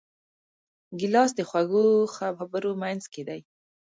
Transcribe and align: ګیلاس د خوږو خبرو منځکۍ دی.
ګیلاس 0.99 1.31
د 1.35 1.39
خوږو 1.49 1.85
خبرو 2.15 2.71
منځکۍ 2.83 3.21
دی. 3.29 3.39